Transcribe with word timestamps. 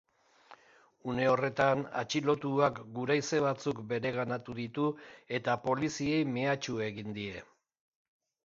Une 1.11 1.25
horretan, 1.31 1.83
atxilotuak 1.99 2.81
guraize 2.95 3.41
batzuk 3.45 3.83
bereganatu 3.93 4.57
ditu 4.61 4.89
eta 5.41 5.59
poliziei 5.69 6.25
mehatxu 6.35 6.81
egin 6.91 7.17
die. 7.21 7.47